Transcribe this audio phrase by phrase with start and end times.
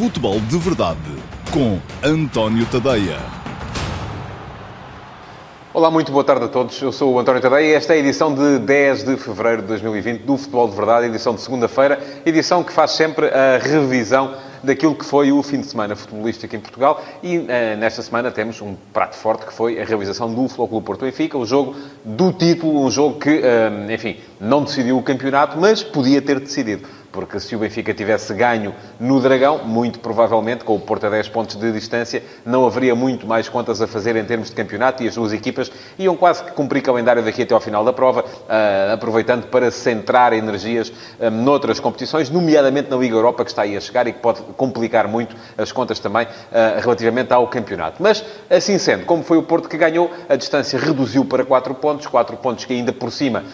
[0.00, 0.98] Futebol de Verdade
[1.52, 3.18] com António Tadeia.
[5.74, 6.80] Olá, muito boa tarde a todos.
[6.80, 9.68] Eu sou o António Tadeia e esta é a edição de 10 de fevereiro de
[9.68, 14.34] 2020 do Futebol de Verdade, edição de segunda-feira, edição que faz sempre a revisão
[14.64, 17.46] daquilo que foi o fim de semana futebolístico em Portugal e uh,
[17.78, 21.44] nesta semana temos um prato forte que foi a realização do Flóculo Porto Benfica, o
[21.44, 21.76] jogo
[22.06, 26.88] do título, um jogo que, uh, enfim, não decidiu o campeonato, mas podia ter decidido
[27.12, 31.28] porque se o Benfica tivesse ganho no Dragão, muito provavelmente, com o Porto a 10
[31.28, 35.08] pontos de distância, não haveria muito mais contas a fazer em termos de campeonato e
[35.08, 38.94] as duas equipas iam quase que cumprir calendário daqui até ao final da prova, uh,
[38.94, 43.80] aproveitando para centrar energias um, noutras competições, nomeadamente na Liga Europa, que está aí a
[43.80, 48.02] chegar e que pode complicar muito as contas também uh, relativamente ao campeonato.
[48.02, 52.06] Mas, assim sendo, como foi o Porto que ganhou, a distância reduziu para 4 pontos,
[52.06, 53.44] 4 pontos que ainda por cima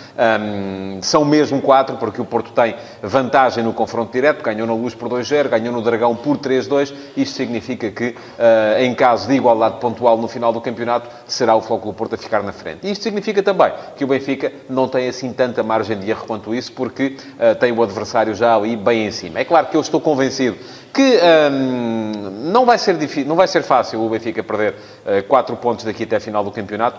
[1.02, 4.94] são mesmo 4, porque o Porto tem vantagem vantagem no confronto direto, ganhou na Luz
[4.94, 6.92] por 2-0, ganhou no Dragão por 3-2.
[7.16, 11.60] Isto significa que, uh, em caso de igualdade pontual no final do campeonato, será o
[11.60, 12.90] Flóculo Porto a ficar na frente.
[12.90, 16.72] Isto significa também que o Benfica não tem assim tanta margem de erro quanto isso,
[16.72, 19.38] porque uh, tem o adversário já ali bem em cima.
[19.38, 20.56] É claro que eu estou convencido
[20.92, 21.18] que
[21.52, 24.74] um, não, vai ser difícil, não vai ser fácil o Benfica perder
[25.04, 26.98] uh, 4 pontos daqui até a final do campeonato.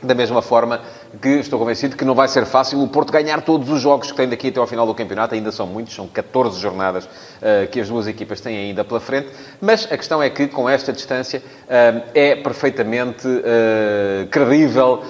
[0.00, 0.80] Da mesma forma
[1.20, 4.16] que estou convencido que não vai ser fácil o Porto ganhar todos os jogos que
[4.16, 5.34] tem daqui até ao final do campeonato.
[5.34, 9.28] Ainda são muitos, são 14 jornadas uh, que as duas equipas têm ainda pela frente.
[9.60, 15.02] Mas a questão é que, com esta distância, uh, é perfeitamente uh, credível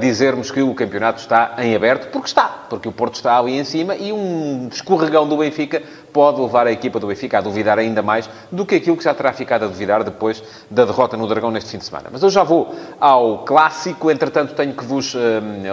[0.00, 2.66] dizermos que o campeonato está em aberto, porque está.
[2.68, 6.72] Porque o Porto está ali em cima e um escorregão do Benfica pode levar a
[6.72, 9.68] equipa do Benfica a duvidar ainda mais do que aquilo que já terá ficado a
[9.68, 12.08] duvidar depois da derrota no Dragão neste fim de semana.
[12.10, 15.14] Mas eu já vou ao clássico, entretanto tenho que vos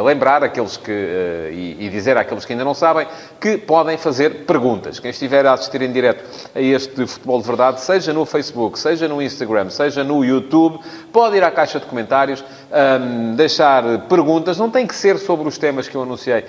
[0.04, 3.08] lembrar aqueles que, uh, e, e, dizer àqueles que ainda não sabem
[3.40, 5.00] que podem fazer perguntas.
[5.00, 6.24] Quem estiver a assistir em direto
[6.54, 10.80] a este Futebol de Verdade, seja no Facebook, seja no Instagram, seja no YouTube,
[11.12, 12.44] pode ir à caixa de comentários,
[12.74, 14.58] um, deixar perguntas.
[14.58, 16.44] Não tem que ser sobre os temas que eu anunciei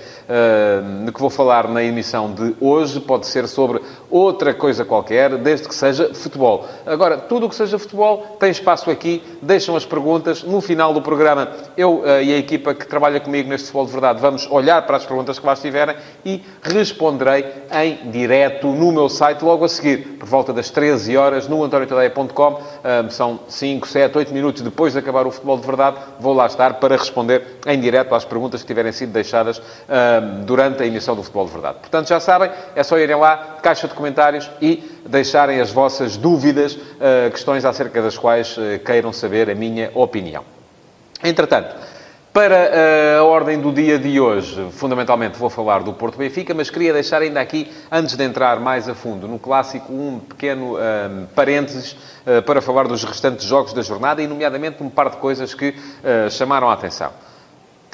[1.05, 5.67] de que vou falar na emissão de hoje, pode ser sobre outra coisa qualquer, desde
[5.67, 6.65] que seja futebol.
[6.85, 10.43] Agora, tudo o que seja futebol tem espaço aqui, deixam as perguntas.
[10.43, 13.91] No final do programa, eu uh, e a equipa que trabalha comigo neste Futebol de
[13.91, 19.09] Verdade vamos olhar para as perguntas que lá estiverem e responderei em direto no meu
[19.09, 22.53] site logo a seguir, por volta das 13 horas, no antoniotadeia.com.
[22.53, 25.97] Uh, são 5, 7, 8 minutos depois de acabar o Futebol de Verdade.
[26.19, 29.63] Vou lá estar para responder em direto às perguntas que tiverem sido deixadas uh,
[30.45, 31.77] durante a emissão do Futebol de Verdade.
[31.79, 36.73] Portanto, já sabem, é só irem lá, caixa de comentários e deixarem as vossas dúvidas,
[36.73, 40.43] uh, questões acerca das quais uh, queiram saber a minha opinião.
[41.23, 41.75] Entretanto,
[42.35, 42.69] para
[43.17, 46.91] uh, a ordem do dia de hoje, fundamentalmente vou falar do Porto Benfica, mas queria
[46.91, 51.93] deixar ainda aqui, antes de entrar mais a fundo no clássico, um pequeno uh, parênteses
[51.93, 55.75] uh, para falar dos restantes jogos da jornada e, nomeadamente, um par de coisas que
[56.29, 57.13] chamaram a atenção.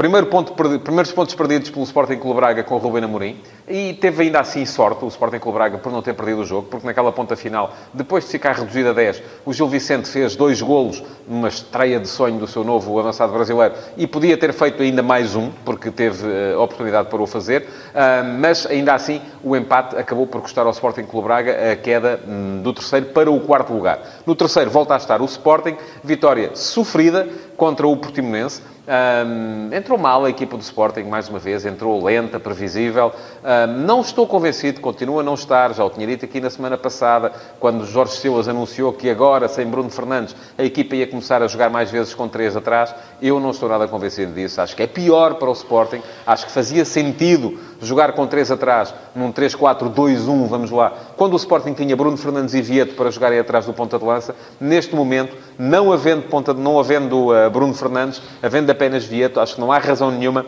[0.02, 3.40] Primeiro ponto, primeiros pontos perdidos pelo Sporting Clube Braga com o Ruben Amorim.
[3.70, 6.68] E teve ainda assim sorte o Sporting Clube Braga por não ter perdido o jogo,
[6.72, 10.60] porque naquela ponta final, depois de ficar reduzido a 10, o Gil Vicente fez dois
[10.60, 15.04] golos numa estreia de sonho do seu novo avançado brasileiro e podia ter feito ainda
[15.04, 17.62] mais um, porque teve uh, oportunidade para o fazer.
[17.62, 22.20] Uh, mas ainda assim, o empate acabou por custar ao Sporting Clube Braga a queda
[22.28, 24.02] um, do terceiro para o quarto lugar.
[24.26, 28.64] No terceiro volta a estar o Sporting, vitória sofrida contra o Portimonense.
[28.92, 33.14] Um, entrou mal a equipa do Sporting, mais uma vez, entrou lenta, previsível.
[33.42, 36.78] Um, não estou convencido, continua a não estar, já o tinha dito aqui na semana
[36.78, 41.48] passada, quando Jorge Silas anunciou que agora, sem Bruno Fernandes, a equipa ia começar a
[41.48, 42.94] jogar mais vezes com três atrás.
[43.22, 44.60] Eu não estou nada convencido disso.
[44.60, 46.02] Acho que é pior para o Sporting.
[46.28, 50.94] Acho que fazia sentido jogar com três atrás, num 3-4-2-1, vamos lá.
[51.18, 54.36] Quando o Sporting tinha Bruno Fernandes e Vieto para jogarem atrás do ponta de lança,
[54.60, 59.62] neste momento, não havendo, ponta, não havendo uh, Bruno Fernandes, havendo apenas Vieto, acho que
[59.62, 60.46] não há razão nenhuma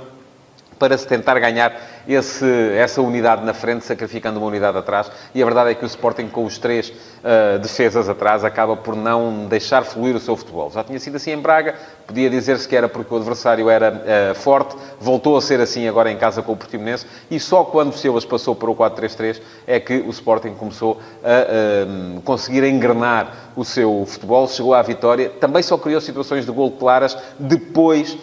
[0.78, 1.74] para se tentar ganhar
[2.08, 5.10] esse, essa unidade na frente, sacrificando uma unidade atrás.
[5.34, 8.96] E a verdade é que o Sporting, com os três uh, defesas atrás, acaba por
[8.96, 10.70] não deixar fluir o seu futebol.
[10.72, 13.92] Já tinha sido assim em Braga, podia dizer-se que era porque o adversário era
[14.32, 17.90] uh, forte, voltou a ser assim agora em casa com o Portimonense, e só quando
[17.90, 23.52] o Silas passou para o 4-3-3 é que o Sporting começou a uh, conseguir engrenar
[23.56, 28.18] o seu futebol, chegou à vitória, também só criou situações de gol claras depois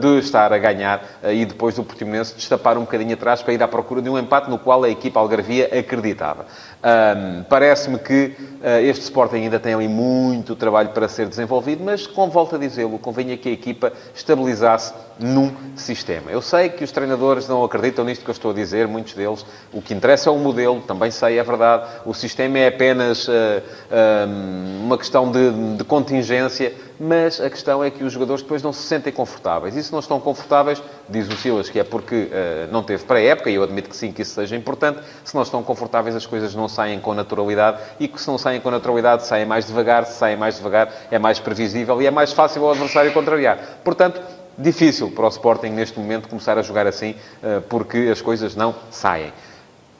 [0.00, 3.62] de estar a ganhar e depois do Portimonense destapar um bocadinho a atrás para ir
[3.62, 6.46] à procura de um empate no qual a equipa algarvia acreditava.
[6.82, 12.06] Um, Parece-me que uh, este Sporting ainda tem ali muito trabalho para ser desenvolvido, mas,
[12.06, 16.30] com volta a dizê-lo, convinha que a equipa estabilizasse num sistema.
[16.30, 19.44] Eu sei que os treinadores não acreditam nisto que eu estou a dizer, muitos deles.
[19.72, 21.84] O que interessa é o modelo, também sei, é verdade.
[22.06, 23.32] O sistema é apenas uh,
[24.82, 28.82] uma questão de, de, contingência, mas a questão é que os jogadores depois não se
[28.82, 29.74] sentem confortáveis.
[29.74, 33.48] E se não estão confortáveis, diz o Silas que é porque uh, não teve pré-época,
[33.48, 35.00] e eu admito que sim, que isso seja importante.
[35.24, 38.60] Se não estão confortáveis, as coisas não saem com naturalidade, e que se não saem
[38.60, 40.04] com naturalidade, saem mais devagar.
[40.04, 43.58] Se saem mais devagar, é mais previsível e é mais fácil ao adversário contrariar.
[43.82, 44.20] Portanto,
[44.58, 48.74] difícil para o Sporting neste momento começar a jogar assim, eh, porque as coisas não
[48.90, 49.32] saem.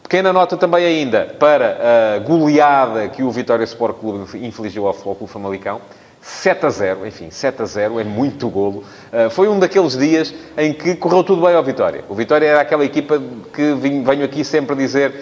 [0.03, 5.15] Pequena nota também ainda para a goleada que o Vitória Sport Clube infligiu ao Futebol
[5.15, 5.81] Clube Famalicão.
[6.21, 8.85] 7 a 0, enfim, 7 a 0 é muito golo.
[9.13, 12.05] Uh, foi um daqueles dias em que correu tudo bem ao Vitória.
[12.09, 13.21] O Vitória era aquela equipa
[13.53, 15.13] que venho aqui sempre dizer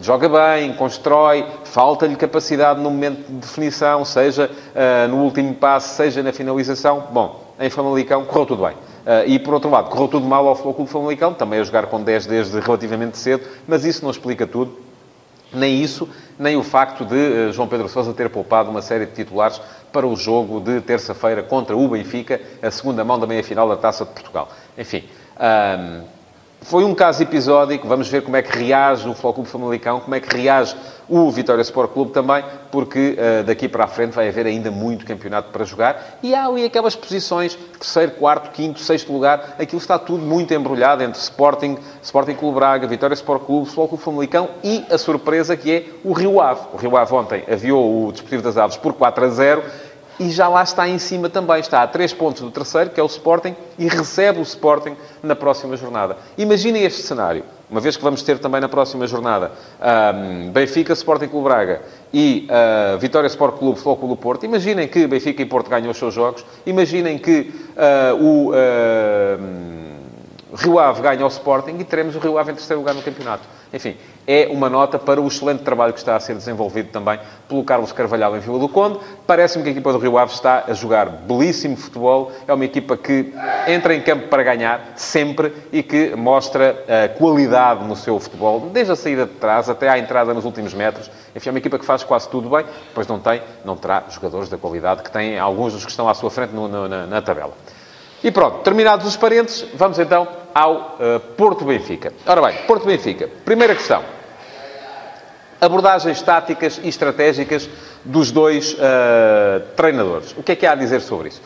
[0.00, 6.22] joga bem, constrói, falta-lhe capacidade no momento de definição, seja uh, no último passo, seja
[6.22, 7.08] na finalização.
[7.10, 8.74] Bom, em Famalicão correu tudo bem.
[8.74, 11.86] Uh, e, por outro lado, correu tudo mal ao Futebol Clube Famalicão, também a jogar
[11.86, 14.87] com 10 desde relativamente cedo, mas isso não explica tudo.
[15.52, 16.08] Nem isso,
[16.38, 19.60] nem o facto de uh, João Pedro Sousa ter poupado uma série de titulares
[19.92, 24.04] para o jogo de terça-feira contra o Benfica, a segunda mão da meia-final da Taça
[24.04, 24.50] de Portugal.
[24.76, 25.04] Enfim,
[26.62, 30.20] foi um caso episódico, vamos ver como é que reage o Clube Famalicão, como é
[30.20, 30.74] que reage
[31.08, 35.06] o Vitória Sport Clube também, porque uh, daqui para a frente vai haver ainda muito
[35.06, 36.18] campeonato para jogar.
[36.22, 41.02] E há ali aquelas posições, terceiro, quarto, quinto, sexto lugar, aquilo está tudo muito embrulhado
[41.02, 45.84] entre Sporting, Sporting Clube Braga, Vitória Sport Clube, Clube Famalicão e a surpresa que é
[46.04, 46.60] o Rio Ave.
[46.74, 49.62] O Rio Ave ontem aviou o Desportivo das Aves por 4 a 0
[50.18, 51.60] e já lá está em cima também.
[51.60, 55.36] Está a 3 pontos do terceiro, que é o Sporting, e recebe o Sporting na
[55.36, 56.16] próxima jornada.
[56.36, 59.52] Imaginem este cenário, uma vez que vamos ter também na próxima jornada
[60.14, 61.82] um, Benfica, Sporting Clube Braga
[62.12, 64.44] e uh, Vitória Sport Clube, Futebol Clube Porto.
[64.44, 66.44] Imaginem que Benfica e Porto ganham os seus jogos.
[66.66, 68.50] Imaginem que uh, o...
[68.50, 69.77] Uh,
[70.54, 73.42] Rio Ave ganha ao Sporting e teremos o Rio Ave em terceiro lugar no campeonato.
[73.72, 73.96] Enfim,
[74.26, 77.92] é uma nota para o excelente trabalho que está a ser desenvolvido também pelo Carlos
[77.92, 78.98] Carvalhal em Vila do Conde.
[79.26, 82.32] Parece-me que a equipa do Rio Ave está a jogar belíssimo futebol.
[82.46, 83.32] É uma equipa que
[83.66, 88.92] entra em campo para ganhar, sempre, e que mostra uh, qualidade no seu futebol, desde
[88.92, 91.10] a saída de trás até à entrada nos últimos metros.
[91.36, 92.64] Enfim, é uma equipa que faz quase tudo bem,
[92.94, 96.14] pois não tem, não terá jogadores da qualidade que têm alguns dos que estão à
[96.14, 97.52] sua frente no, no, na, na tabela.
[98.22, 102.12] E pronto, terminados os parênteses, vamos então ao uh, Porto Benfica.
[102.26, 103.28] Ora bem, Porto Benfica.
[103.44, 104.02] Primeira questão.
[105.60, 107.68] Abordagens táticas e estratégicas
[108.04, 110.34] dos dois uh, treinadores.
[110.36, 111.40] O que é que há a dizer sobre isso?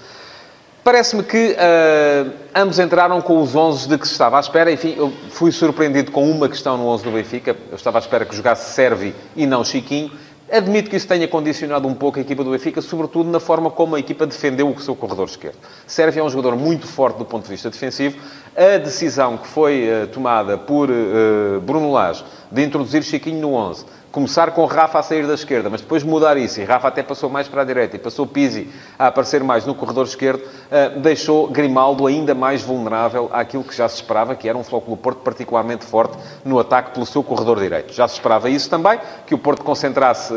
[0.84, 4.72] Parece-me que uh, ambos entraram com os 11 de que se estava à espera.
[4.72, 7.56] Enfim, eu fui surpreendido com uma questão no 11 do Benfica.
[7.70, 10.10] Eu estava à espera que jogasse Servi e não Chiquinho.
[10.52, 13.96] Admito que isso tenha condicionado um pouco a equipa do Benfica, sobretudo na forma como
[13.96, 15.56] a equipa defendeu o seu corredor esquerdo.
[15.86, 18.18] Sérvia é um jogador muito forte do ponto de vista defensivo.
[18.54, 23.86] A decisão que foi uh, tomada por uh, Bruno Lage de introduzir Chiquinho no 11
[24.12, 27.30] começar com Rafa a sair da esquerda, mas depois mudar isso, e Rafa até passou
[27.30, 28.68] mais para a direita, e passou Pizzi
[28.98, 33.88] a aparecer mais no corredor esquerdo, uh, deixou Grimaldo ainda mais vulnerável àquilo que já
[33.88, 37.94] se esperava, que era um Flóculo Porto particularmente forte no ataque pelo seu corredor direito.
[37.94, 40.36] Já se esperava isso também, que o Porto concentrasse uh,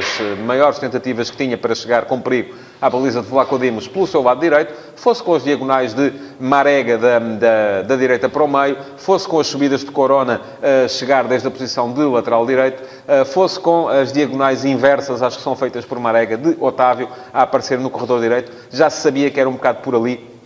[0.00, 4.06] as maiores tentativas que tinha para chegar com perigo à baliza de Vlaco Dimos pelo
[4.06, 8.48] seu lado direito, fosse com as diagonais de Marega da, da, da direita para o
[8.48, 12.82] meio, fosse com as subidas de Corona a chegar desde a posição de lateral direito,
[13.26, 17.78] fosse com as diagonais inversas, acho que são feitas por Marega, de Otávio, a aparecer
[17.78, 18.52] no corredor direito.
[18.70, 20.36] Já se sabia que era um bocado por ali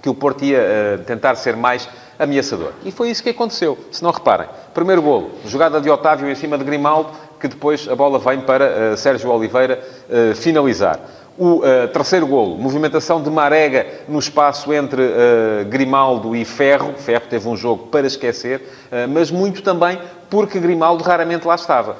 [0.00, 2.72] que o Porto ia tentar ser mais ameaçador.
[2.84, 3.78] E foi isso que aconteceu.
[3.90, 7.96] Se não reparem, primeiro golo, jogada de Otávio em cima de Grimaldo, que depois a
[7.96, 11.00] bola vem para uh, Sérgio Oliveira uh, finalizar.
[11.40, 16.92] O uh, terceiro golo, movimentação de Marega no espaço entre uh, Grimaldo e Ferro.
[16.98, 21.96] Ferro teve um jogo para esquecer, uh, mas muito também porque Grimaldo raramente lá estava.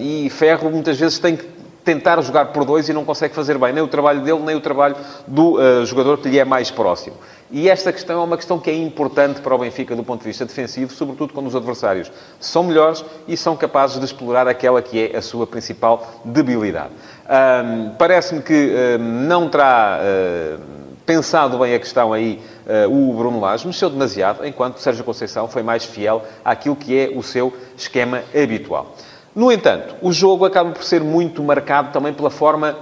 [0.00, 1.59] e Ferro muitas vezes tem que
[1.90, 4.60] tentar jogar por dois e não consegue fazer bem nem o trabalho dele, nem o
[4.60, 7.16] trabalho do jogador que lhe é mais próximo.
[7.52, 10.28] E esta questão é uma questão que é importante para o Benfica do ponto de
[10.28, 15.10] vista defensivo, sobretudo quando os adversários são melhores e são capazes de explorar aquela que
[15.10, 16.90] é a sua principal debilidade.
[17.28, 20.60] Um, Parece-me que um, não terá uh,
[21.04, 22.40] pensado bem a questão aí
[22.86, 27.10] uh, o Bruno Lage, mexeu demasiado, enquanto Sérgio Conceição foi mais fiel àquilo que é
[27.12, 28.94] o seu esquema habitual.
[29.34, 32.76] No entanto, o jogo acaba por ser muito marcado também pela forma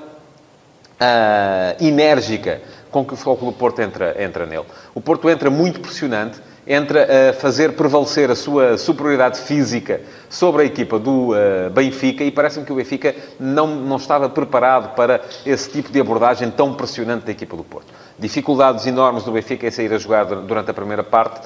[1.00, 4.64] uh, enérgica com que o Futebol Porto entra, entra nele.
[4.94, 10.64] O Porto entra muito pressionante, entra a fazer prevalecer a sua superioridade física sobre a
[10.64, 15.70] equipa do uh, Benfica e parece-me que o Benfica não, não estava preparado para esse
[15.70, 17.92] tipo de abordagem tão pressionante da equipa do Porto.
[18.18, 21.40] Dificuldades enormes do Benfica em sair a jogar durante a primeira parte,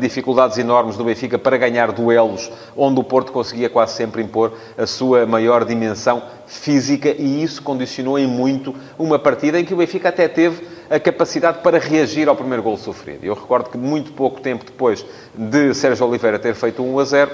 [0.00, 4.86] dificuldades enormes do Benfica para ganhar duelos, onde o Porto conseguia quase sempre impor a
[4.86, 10.10] sua maior dimensão física e isso condicionou em muito uma partida em que o Benfica
[10.10, 13.24] até teve a capacidade para reagir ao primeiro gol sofrido.
[13.24, 17.30] Eu recordo que muito pouco tempo depois de Sérgio Oliveira ter feito 1 a 0,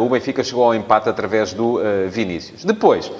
[0.00, 2.64] o Benfica chegou ao empate através do uh, Vinícius.
[2.64, 3.10] Depois,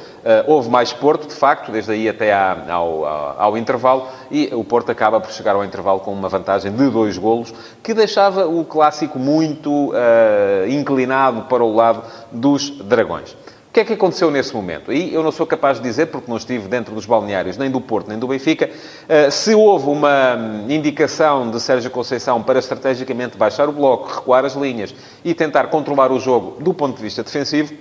[0.46, 4.92] houve mais Porto, de facto, desde aí até ao, ao, ao, intervalo, e o Porto
[4.92, 9.18] acaba por chegar ao intervalo com uma vantagem de dois golos, que deixava o clássico
[9.18, 13.36] muito uh, inclinado para o lado dos Dragões.
[13.72, 14.92] O que é que aconteceu nesse momento?
[14.92, 17.80] E eu não sou capaz de dizer, porque não estive dentro dos balneários nem do
[17.80, 18.68] Porto nem do Benfica,
[19.08, 20.36] eh, se houve uma
[20.68, 26.12] indicação de Sérgio Conceição para estrategicamente baixar o bloco, recuar as linhas e tentar controlar
[26.12, 27.72] o jogo do ponto de vista defensivo,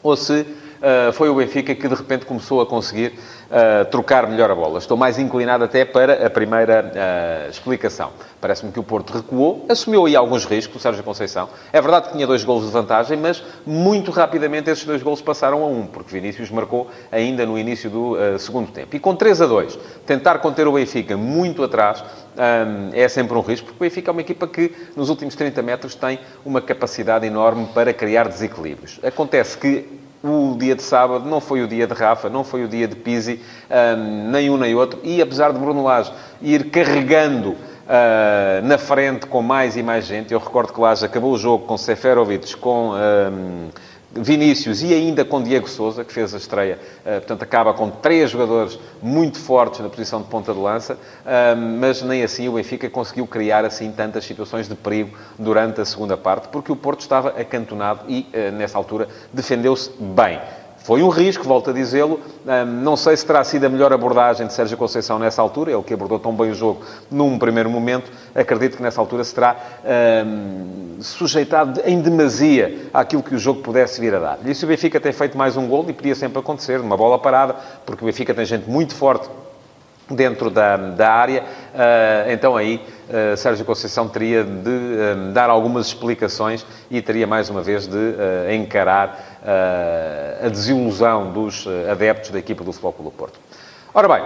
[0.00, 0.46] ou se
[0.80, 3.12] uh, foi o Benfica que de repente começou a conseguir
[3.50, 4.78] uh, trocar melhor a bola.
[4.78, 8.10] Estou mais inclinado até para a primeira uh, explicação.
[8.40, 11.48] Parece-me que o Porto recuou, assumiu aí alguns riscos, o Sérgio Conceição.
[11.72, 15.62] É verdade que tinha dois golos de vantagem, mas muito rapidamente esses dois golos passaram
[15.62, 18.96] a um, porque Vinícius marcou ainda no início do segundo tempo.
[18.96, 22.02] E com 3 a 2, tentar conter o Benfica muito atrás,
[22.36, 25.60] um, é sempre um risco, porque o Benfica é uma equipa que, nos últimos 30
[25.60, 28.98] metros, tem uma capacidade enorme para criar desequilíbrios.
[29.02, 32.68] Acontece que o dia de sábado não foi o dia de Rafa, não foi o
[32.68, 34.98] dia de Pizzi, um, nem um nem outro.
[35.02, 36.12] E apesar de Bruno Lage
[36.42, 41.32] ir carregando uh, na frente com mais e mais gente, eu recordo que Lage acabou
[41.32, 42.92] o jogo com Seferovic, com...
[42.94, 43.68] Um,
[44.12, 46.78] Vinícius e ainda com Diego Souza, que fez a estreia.
[47.00, 51.56] Uh, portanto, acaba com três jogadores muito fortes na posição de ponta de lança, uh,
[51.56, 56.16] mas nem assim o Benfica conseguiu criar assim tantas situações de perigo durante a segunda
[56.16, 60.40] parte, porque o Porto estava acantonado e, uh, nessa altura, defendeu-se bem.
[60.90, 62.18] Foi um risco, volto a dizê-lo.
[62.82, 65.94] Não sei se terá sido a melhor abordagem de Sérgio Conceição nessa altura, ele que
[65.94, 68.10] abordou tão bem o jogo num primeiro momento.
[68.34, 69.54] Acredito que nessa altura se terá
[70.26, 74.38] um, sujeitado em demasia àquilo que o jogo pudesse vir a dar.
[74.44, 77.20] E se o Benfica tem feito mais um gol, e podia sempre acontecer, numa bola
[77.20, 77.54] parada,
[77.86, 79.30] porque o Benfica tem gente muito forte
[80.10, 85.86] dentro da, da área, uh, então aí uh, Sérgio Conceição teria de uh, dar algumas
[85.86, 87.96] explicações e teria mais uma vez de
[88.54, 89.38] encarar
[90.44, 93.40] a desilusão dos adeptos da equipa do Futebol Clube do Porto.
[93.94, 94.22] Ora bem,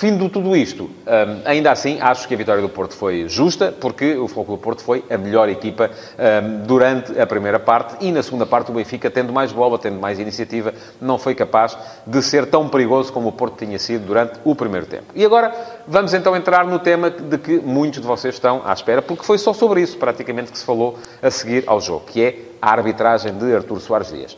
[0.00, 3.70] Fim de tudo isto, hum, ainda assim, acho que a vitória do Porto foi justa,
[3.70, 8.10] porque o Futebol do Porto foi a melhor equipa hum, durante a primeira parte e
[8.10, 11.76] na segunda parte o Benfica, tendo mais bola, tendo mais iniciativa, não foi capaz
[12.06, 15.04] de ser tão perigoso como o Porto tinha sido durante o primeiro tempo.
[15.14, 15.54] E agora
[15.86, 19.36] vamos então entrar no tema de que muitos de vocês estão à espera, porque foi
[19.36, 23.34] só sobre isso praticamente que se falou a seguir ao jogo, que é a arbitragem
[23.34, 24.34] de Artur Soares Dias.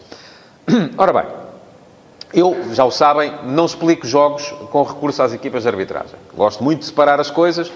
[0.99, 1.42] Ora bem,
[2.35, 6.19] eu, já o sabem, não explico jogos com recurso às equipas de arbitragem.
[6.35, 7.71] Gosto muito de separar as coisas.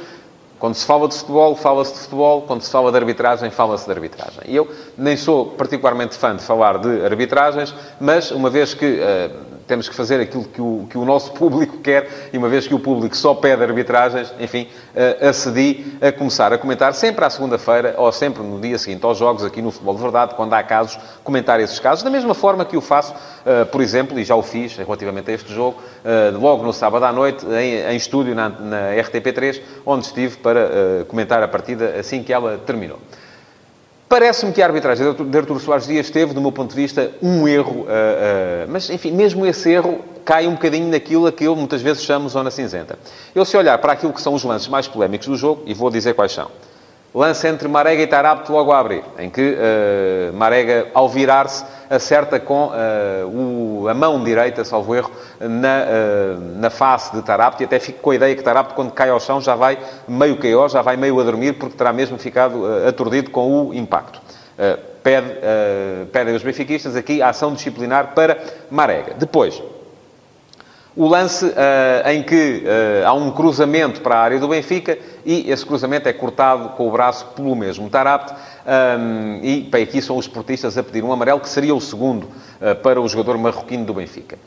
[0.59, 2.43] Quando se fala de futebol, fala-se de futebol.
[2.43, 4.41] Quando se fala de arbitragem, fala-se de arbitragem.
[4.47, 9.46] E eu nem sou particularmente fã de falar de arbitragens, mas uma vez que uh,
[9.67, 12.75] temos que fazer aquilo que o, que o nosso público quer, e uma vez que
[12.75, 17.95] o público só pede arbitragens, enfim, uh, acedi a começar a comentar sempre à segunda-feira,
[17.99, 20.99] ou sempre no dia seguinte aos jogos, aqui no Futebol de Verdade, quando há casos,
[21.25, 24.43] comentar esses casos, da mesma forma que o faço, uh, por exemplo, e já o
[24.43, 28.49] fiz relativamente a este jogo, uh, logo no sábado à noite, em, em estúdio na,
[28.49, 32.99] na, RTP3, onde estive para comentar a partida assim que ela terminou.
[34.09, 37.49] Parece-me que a arbitragem de Artur Soares Dias teve, do meu ponto de vista, um
[37.49, 37.87] erro, uh, uh,
[38.69, 42.29] mas, enfim, mesmo esse erro cai um bocadinho naquilo a que eu muitas vezes chamo
[42.29, 42.97] zona cinzenta.
[43.35, 45.91] Eu, se olhar para aquilo que são os lances mais polémicos do jogo, e vou
[45.91, 46.49] dizer quais são.
[47.15, 52.39] Lance entre Marega e Tarapto logo a abrir, em que uh, Marega, ao virar-se, acerta
[52.39, 55.11] com uh, o, a mão direita, salvo erro,
[55.41, 58.93] na, uh, na face de Tarapto, e até fico com a ideia que Tarapto, quando
[58.93, 62.19] cai ao chão, já vai meio caio, já vai meio a dormir, porque terá mesmo
[62.19, 64.21] ficado aturdido com o impacto.
[65.03, 65.39] pede,
[66.13, 68.37] pedem os benfiquistas aqui a ação disciplinar para
[68.71, 69.15] Marega.
[69.17, 69.63] Depois,
[70.97, 75.51] o lance uh, em que uh, há um cruzamento para a área do Benfica e
[75.51, 78.33] esse cruzamento é cortado com o braço pelo mesmo Tarapte
[78.67, 82.75] um, e aqui são os portistas a pedir um amarelo que seria o segundo uh,
[82.83, 84.39] para o jogador marroquino do Benfica.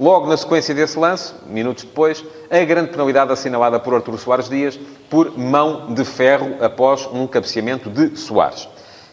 [0.00, 4.78] Logo na sequência desse lance, minutos depois, a grande penalidade assinalada por Arturo Soares Dias
[5.10, 8.68] por mão de ferro após um cabeceamento de Soares.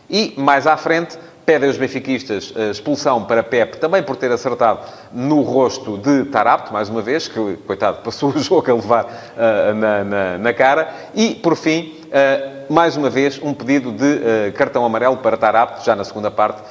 [0.09, 4.79] E mais à frente, Pedem os benfiquistas expulsão para Pep, também por ter acertado
[5.13, 9.75] no rosto de Tarapto, mais uma vez, que, coitado, passou o jogo a levar uh,
[9.75, 10.89] na, na, na, cara.
[11.13, 15.85] E, por fim, uh, mais uma vez, um pedido de cartão amarelo para estar apto,
[15.85, 16.63] já na segunda parte,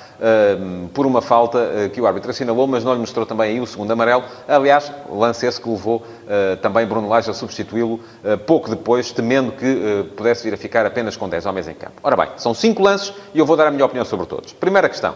[0.93, 3.91] por uma falta que o árbitro assinalou, mas não lhe mostrou também aí o segundo
[3.91, 4.25] amarelo.
[4.49, 6.03] Aliás, lance esse que levou
[6.63, 8.01] também Bruno Lage a substituí-lo
[8.47, 11.95] pouco depois, temendo que pudesse vir a ficar apenas com 10 homens em campo.
[12.03, 14.53] Ora bem, são cinco lances e eu vou dar a minha opinião sobre todos.
[14.53, 15.15] Primeira questão.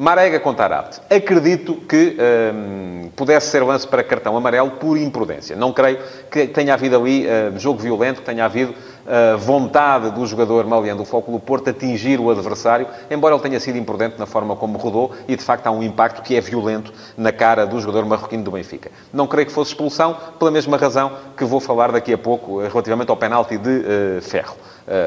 [0.00, 1.00] Marega contra Arapte.
[1.10, 2.16] Acredito que
[2.54, 5.56] hum, pudesse ser lance para cartão amarelo por imprudência.
[5.56, 5.98] Não creio
[6.30, 11.00] que tenha havido ali uh, jogo violento, que tenha havido uh, vontade do jogador maliano
[11.00, 15.10] do Fóculo Porto atingir o adversário, embora ele tenha sido imprudente na forma como rodou
[15.26, 18.52] e, de facto, há um impacto que é violento na cara do jogador marroquino do
[18.52, 18.92] Benfica.
[19.12, 22.68] Não creio que fosse expulsão, pela mesma razão que vou falar daqui a pouco uh,
[22.68, 24.54] relativamente ao penalti de uh, Ferro.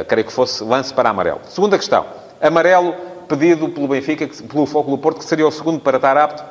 [0.09, 1.39] creio que fosse lance para amarelo.
[1.47, 2.05] Segunda questão.
[2.41, 6.43] Amarelo pedido pelo Benfica, pelo Foco do Porto, que seria o segundo para estar apto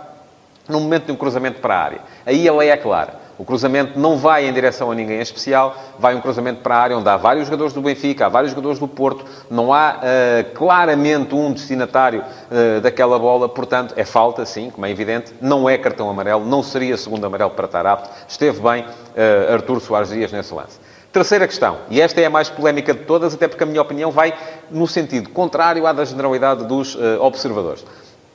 [0.67, 2.01] no momento de um cruzamento para a área.
[2.25, 3.21] Aí a lei é clara.
[3.37, 6.79] O cruzamento não vai em direção a ninguém em especial, vai um cruzamento para a
[6.79, 10.55] área onde há vários jogadores do Benfica, há vários jogadores do Porto, não há uh,
[10.55, 15.79] claramente um destinatário uh, daquela bola, portanto, é falta, sim, como é evidente, não é
[15.79, 18.11] cartão amarelo, não seria segundo amarelo para estar apto.
[18.29, 20.79] Esteve bem uh, Artur Soares Dias nesse lance.
[21.13, 24.13] Terceira questão, e esta é a mais polémica de todas, até porque a minha opinião
[24.13, 24.33] vai
[24.71, 27.85] no sentido contrário à da generalidade dos uh, observadores.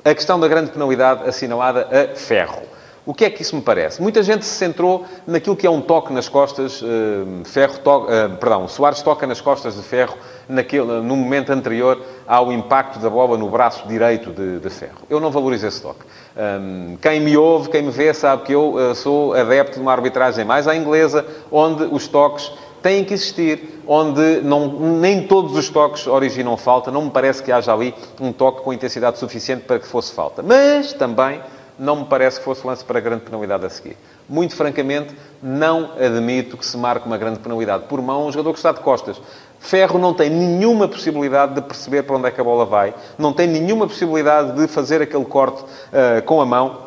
[0.03, 2.63] A questão da grande penalidade assinalada a ferro.
[3.05, 4.01] O que é que isso me parece?
[4.01, 8.35] Muita gente se centrou naquilo que é um toque nas costas, uh, ferro, to uh,
[8.37, 10.17] perdão, Soares toca nas costas de ferro
[10.49, 14.97] naquele, no momento anterior ao impacto da bola no braço direito de, de ferro.
[15.09, 16.01] Eu não valorizo esse toque.
[16.35, 19.93] Um, quem me ouve, quem me vê, sabe que eu uh, sou adepto de uma
[19.93, 22.51] arbitragem mais à inglesa, onde os toques
[22.85, 24.67] têm que existir, onde não,
[24.99, 26.91] nem todos os toques originam falta.
[26.91, 30.43] Não me parece que haja ali um toque com intensidade suficiente para que fosse falta.
[30.43, 31.41] Mas também
[31.79, 33.97] não me parece que fosse lance para grande penalidade a seguir.
[34.29, 38.59] Muito francamente, não admito que se marque uma grande penalidade por mão um jogador que
[38.59, 39.19] está de costas.
[39.59, 43.33] Ferro não tem nenhuma possibilidade de perceber para onde é que a bola vai, não
[43.33, 46.85] tem nenhuma possibilidade de fazer aquele corte uh, com a mão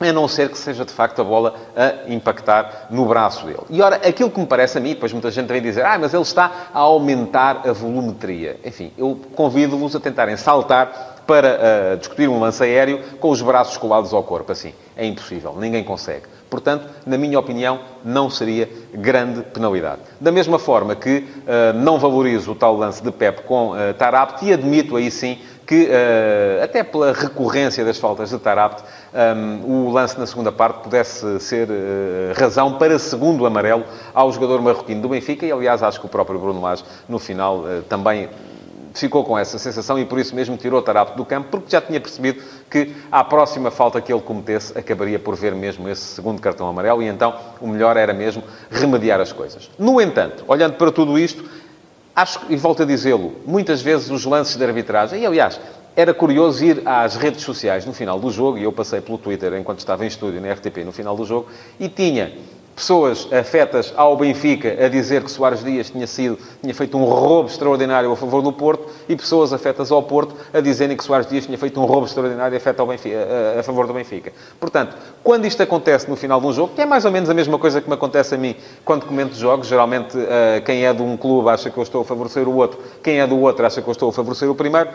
[0.00, 3.62] a não ser que seja de facto a bola a impactar no braço dele.
[3.68, 6.14] E ora, aquilo que me parece a mim, pois muita gente vem dizer, ah, mas
[6.14, 8.56] ele está a aumentar a volumetria.
[8.64, 11.58] Enfim, eu convido-vos a tentarem saltar para
[11.92, 14.50] uh, discutir um lance aéreo com os braços colados ao corpo.
[14.50, 16.22] Assim, é impossível, ninguém consegue.
[16.48, 20.00] Portanto, na minha opinião, não seria grande penalidade.
[20.18, 24.46] Da mesma forma que uh, não valorizo o tal lance de Pep com uh, Tarapte
[24.46, 28.82] e admito aí sim que, uh, até pela recorrência das faltas de Tarapte,
[29.36, 34.62] um, o lance na segunda parte pudesse ser uh, razão para segundo amarelo ao jogador
[34.62, 38.30] marroquino do Benfica e, aliás, acho que o próprio Bruno Lage, no final, uh, também
[38.94, 42.00] ficou com essa sensação e por isso mesmo tirou Tarapte do campo, porque já tinha
[42.00, 46.66] percebido que à próxima falta que ele cometesse acabaria por ver mesmo esse segundo cartão
[46.66, 49.70] amarelo e então o melhor era mesmo remediar as coisas.
[49.78, 51.44] No entanto, olhando para tudo isto,
[52.18, 55.60] Acho, e volto a dizê-lo, muitas vezes os lances de arbitragem, e aliás,
[55.94, 59.54] era curioso ir às redes sociais no final do jogo, e eu passei pelo Twitter
[59.54, 61.46] enquanto estava em estúdio na RTP no final do jogo,
[61.78, 62.32] e tinha
[62.78, 67.48] pessoas afetas ao Benfica a dizer que Soares Dias tinha, sido, tinha feito um roubo
[67.48, 71.44] extraordinário a favor do Porto e pessoas afetas ao Porto a dizerem que Soares Dias
[71.44, 73.16] tinha feito um roubo extraordinário a, Benfica,
[73.56, 74.32] a, a, favor do Benfica.
[74.60, 77.34] Portanto, quando isto acontece no final de um jogo, que é mais ou menos a
[77.34, 81.02] mesma coisa que me acontece a mim quando comento jogos, geralmente uh, quem é de
[81.02, 83.82] um clube acha que eu estou a favorecer o outro, quem é do outro acha
[83.82, 84.88] que eu estou a favorecer o primeiro,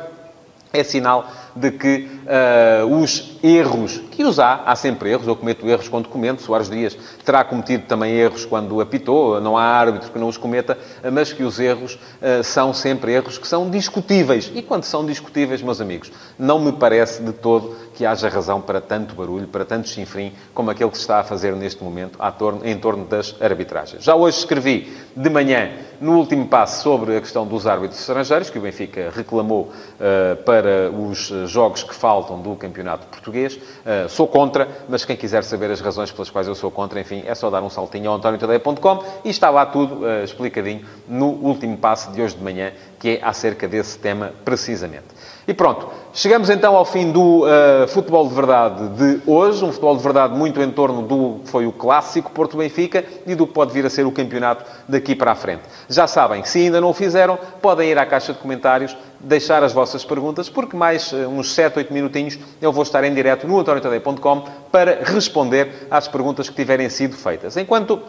[0.74, 5.68] é sinal de que uh, os erros, que os há, há sempre erros, eu cometo
[5.70, 10.18] erros quando comento, Soares Dias terá cometido também erros quando apitou, não há árbitro que
[10.18, 10.76] não os cometa,
[11.12, 14.52] mas que os erros uh, são sempre erros que são discutíveis.
[14.56, 18.82] E quando são discutíveis, meus amigos, não me parece de todo que haja razão para
[18.82, 22.18] tanto barulho, para tanto chinfrim, como aquele que se está a fazer neste momento
[22.64, 24.04] em torno das arbitragens.
[24.04, 25.70] Já hoje escrevi de manhã,
[26.02, 30.63] no último passo, sobre a questão dos árbitros estrangeiros, que o Benfica reclamou uh, para
[30.92, 33.56] os jogos que faltam do campeonato português.
[33.56, 37.24] Uh, sou contra, mas quem quiser saber as razões pelas quais eu sou contra, enfim,
[37.26, 41.78] é só dar um saltinho ao antoniotadeia.com e está lá tudo uh, explicadinho no último
[41.78, 42.72] passo de hoje de manhã,
[43.04, 45.04] que é acerca desse tema precisamente.
[45.46, 49.98] E pronto, chegamos então ao fim do uh, futebol de verdade de hoje, um futebol
[49.98, 53.74] de verdade muito em torno do foi o clássico Porto Benfica e do que pode
[53.74, 55.64] vir a ser o campeonato daqui para a frente.
[55.90, 59.74] Já sabem, se ainda não o fizeram, podem ir à caixa de comentários, deixar as
[59.74, 63.60] vossas perguntas, porque mais uh, uns 7, 8 minutinhos eu vou estar em direto no
[63.60, 67.58] antoniotadeia.com para responder às perguntas que tiverem sido feitas.
[67.58, 68.00] Enquanto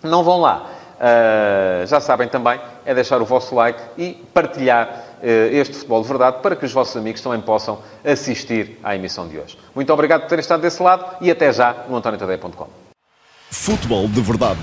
[0.00, 0.70] não vão lá,
[1.02, 6.08] uh, já sabem também, é deixar o vosso like e partilhar eh, este Futebol de
[6.08, 9.56] Verdade para que os vossos amigos também possam assistir à emissão de hoje.
[9.74, 12.66] Muito obrigado por terem estado desse lado e até já no antoniotadeia.com.
[13.48, 14.58] Futebol de Verdade.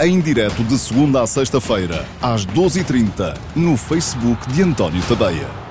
[0.00, 5.63] Em direto de segunda a sexta-feira, às 12h30, no Facebook de António Tadeia.